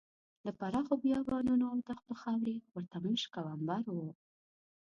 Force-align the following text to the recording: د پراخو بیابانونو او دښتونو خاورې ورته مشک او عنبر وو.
د 0.45 0.47
پراخو 0.59 0.93
بیابانونو 1.03 1.65
او 1.71 1.77
دښتونو 1.87 2.13
خاورې 2.21 2.55
ورته 2.75 2.97
مشک 3.05 3.31
او 3.39 3.45
عنبر 3.55 3.83
وو. 3.95 4.09